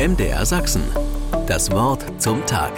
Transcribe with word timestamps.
MDR 0.00 0.46
Sachsen. 0.46 0.82
Das 1.46 1.70
Wort 1.72 2.02
zum 2.16 2.46
Tag. 2.46 2.72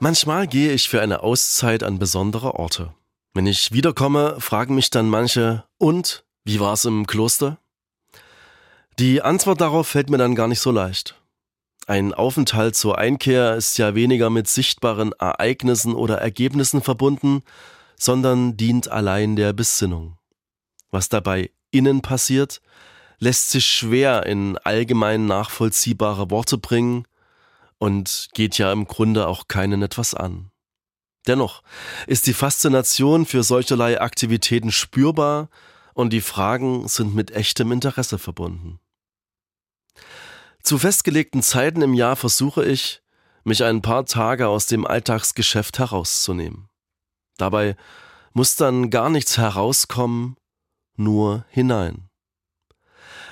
Manchmal 0.00 0.48
gehe 0.48 0.72
ich 0.72 0.88
für 0.88 1.00
eine 1.00 1.22
Auszeit 1.22 1.84
an 1.84 2.00
besondere 2.00 2.56
Orte. 2.56 2.92
Wenn 3.32 3.46
ich 3.46 3.70
wiederkomme, 3.70 4.40
fragen 4.40 4.74
mich 4.74 4.90
dann 4.90 5.08
manche, 5.08 5.62
und 5.78 6.24
wie 6.42 6.58
war 6.58 6.72
es 6.72 6.86
im 6.86 7.06
Kloster? 7.06 7.58
Die 8.98 9.22
Antwort 9.22 9.60
darauf 9.60 9.86
fällt 9.86 10.10
mir 10.10 10.18
dann 10.18 10.34
gar 10.34 10.48
nicht 10.48 10.58
so 10.58 10.72
leicht. 10.72 11.14
Ein 11.86 12.12
Aufenthalt 12.12 12.74
zur 12.74 12.98
Einkehr 12.98 13.54
ist 13.54 13.78
ja 13.78 13.94
weniger 13.94 14.28
mit 14.28 14.48
sichtbaren 14.48 15.12
Ereignissen 15.12 15.94
oder 15.94 16.18
Ergebnissen 16.18 16.82
verbunden, 16.82 17.44
sondern 17.94 18.56
dient 18.56 18.88
allein 18.88 19.36
der 19.36 19.52
Besinnung. 19.52 20.18
Was 20.90 21.08
dabei 21.08 21.52
innen 21.70 22.02
passiert, 22.02 22.60
lässt 23.20 23.50
sich 23.50 23.66
schwer 23.66 24.26
in 24.26 24.58
allgemein 24.58 25.26
nachvollziehbare 25.26 26.30
Worte 26.30 26.58
bringen 26.58 27.06
und 27.78 28.28
geht 28.34 28.58
ja 28.58 28.72
im 28.72 28.86
Grunde 28.86 29.28
auch 29.28 29.46
keinen 29.46 29.82
etwas 29.82 30.14
an. 30.14 30.50
Dennoch 31.26 31.62
ist 32.06 32.26
die 32.26 32.32
Faszination 32.32 33.26
für 33.26 33.42
solcherlei 33.42 34.00
Aktivitäten 34.00 34.72
spürbar 34.72 35.50
und 35.94 36.12
die 36.12 36.22
Fragen 36.22 36.88
sind 36.88 37.14
mit 37.14 37.30
echtem 37.30 37.72
Interesse 37.72 38.18
verbunden. 38.18 38.80
Zu 40.62 40.78
festgelegten 40.78 41.42
Zeiten 41.42 41.82
im 41.82 41.94
Jahr 41.94 42.16
versuche 42.16 42.64
ich, 42.64 43.02
mich 43.44 43.64
ein 43.64 43.80
paar 43.80 44.04
Tage 44.04 44.48
aus 44.48 44.66
dem 44.66 44.86
Alltagsgeschäft 44.86 45.78
herauszunehmen. 45.78 46.68
Dabei 47.38 47.76
muss 48.32 48.56
dann 48.56 48.90
gar 48.90 49.08
nichts 49.08 49.38
herauskommen, 49.38 50.36
nur 50.96 51.46
hinein. 51.48 52.09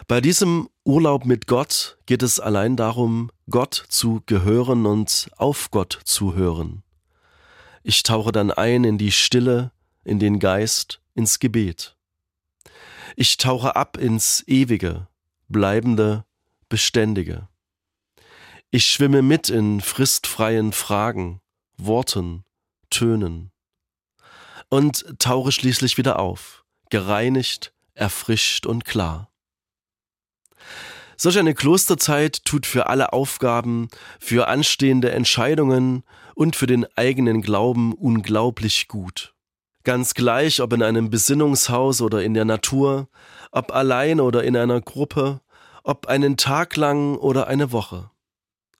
Bei 0.08 0.22
diesem 0.22 0.70
Urlaub 0.84 1.26
mit 1.26 1.46
Gott 1.46 1.98
geht 2.06 2.22
es 2.22 2.40
allein 2.40 2.76
darum, 2.76 3.30
Gott 3.50 3.84
zu 3.90 4.22
gehören 4.24 4.86
und 4.86 5.28
auf 5.36 5.70
Gott 5.70 6.00
zu 6.02 6.34
hören. 6.34 6.82
Ich 7.82 8.04
tauche 8.04 8.32
dann 8.32 8.50
ein 8.50 8.84
in 8.84 8.96
die 8.96 9.12
Stille, 9.12 9.70
in 10.04 10.18
den 10.18 10.38
Geist, 10.38 11.02
ins 11.14 11.40
Gebet. 11.40 11.94
Ich 13.16 13.36
tauche 13.36 13.76
ab 13.76 13.98
ins 13.98 14.42
Ewige, 14.46 15.08
Bleibende, 15.48 16.24
Beständige. 16.70 17.46
Ich 18.70 18.86
schwimme 18.86 19.20
mit 19.20 19.50
in 19.50 19.82
fristfreien 19.82 20.72
Fragen, 20.72 21.42
Worten, 21.76 22.46
Tönen 22.88 23.52
und 24.70 25.18
tauche 25.18 25.52
schließlich 25.52 25.98
wieder 25.98 26.18
auf, 26.18 26.64
gereinigt, 26.88 27.74
erfrischt 27.92 28.64
und 28.64 28.86
klar. 28.86 29.28
Solch 31.20 31.36
eine 31.36 31.54
Klosterzeit 31.54 32.44
tut 32.44 32.64
für 32.64 32.86
alle 32.86 33.12
Aufgaben, 33.12 33.88
für 34.20 34.46
anstehende 34.46 35.10
Entscheidungen 35.10 36.04
und 36.36 36.54
für 36.54 36.68
den 36.68 36.86
eigenen 36.96 37.42
Glauben 37.42 37.92
unglaublich 37.92 38.86
gut. 38.86 39.34
Ganz 39.82 40.14
gleich, 40.14 40.60
ob 40.60 40.72
in 40.72 40.82
einem 40.82 41.10
Besinnungshaus 41.10 42.02
oder 42.02 42.22
in 42.22 42.34
der 42.34 42.44
Natur, 42.44 43.08
ob 43.50 43.74
allein 43.74 44.20
oder 44.20 44.44
in 44.44 44.56
einer 44.56 44.80
Gruppe, 44.80 45.40
ob 45.82 46.06
einen 46.06 46.36
Tag 46.36 46.76
lang 46.76 47.16
oder 47.16 47.48
eine 47.48 47.72
Woche. 47.72 48.10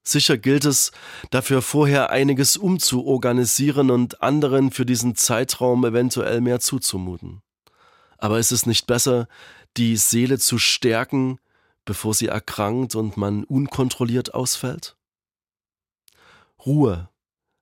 Sicher 0.04 0.38
gilt 0.38 0.64
es, 0.64 0.92
dafür 1.30 1.60
vorher 1.60 2.10
einiges 2.10 2.56
umzuorganisieren 2.56 3.90
und 3.90 4.22
anderen 4.22 4.70
für 4.70 4.86
diesen 4.86 5.16
Zeitraum 5.16 5.84
eventuell 5.84 6.40
mehr 6.40 6.60
zuzumuten. 6.60 7.42
Aber 8.16 8.38
ist 8.38 8.52
es 8.52 8.64
nicht 8.64 8.86
besser, 8.86 9.26
die 9.76 9.96
Seele 9.96 10.38
zu 10.38 10.58
stärken, 10.58 11.40
bevor 11.88 12.12
sie 12.12 12.26
erkrankt 12.26 12.94
und 12.94 13.16
man 13.16 13.44
unkontrolliert 13.44 14.34
ausfällt? 14.34 14.94
Ruhe, 16.66 17.08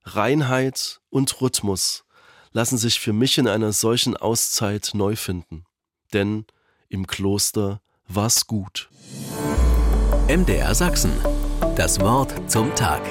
Reinheit 0.03 0.99
und 1.09 1.41
Rhythmus 1.41 2.03
lassen 2.51 2.77
sich 2.77 2.99
für 2.99 3.13
mich 3.13 3.37
in 3.37 3.47
einer 3.47 3.71
solchen 3.71 4.17
Auszeit 4.17 4.91
neu 4.93 5.15
finden. 5.15 5.63
Denn 6.11 6.45
im 6.89 7.07
Kloster 7.07 7.81
war's 8.09 8.47
gut. 8.47 8.89
MDR 10.27 10.75
Sachsen. 10.75 11.13
Das 11.77 12.01
Wort 12.01 12.51
zum 12.51 12.75
Tag. 12.75 13.01